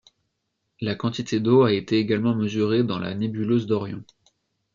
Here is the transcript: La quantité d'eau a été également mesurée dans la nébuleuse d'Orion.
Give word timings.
La 0.79 0.95
quantité 0.95 1.39
d'eau 1.39 1.61
a 1.61 1.71
été 1.73 1.99
également 1.99 2.33
mesurée 2.33 2.83
dans 2.83 2.97
la 2.97 3.13
nébuleuse 3.13 3.67
d'Orion. 3.67 4.03